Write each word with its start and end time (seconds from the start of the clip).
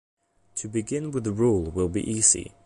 To 0.55 0.67
begin 0.67 1.11
with 1.11 1.25
the 1.25 1.31
rule 1.31 1.69
will 1.69 1.87
be 1.87 2.01
easy. 2.11 2.53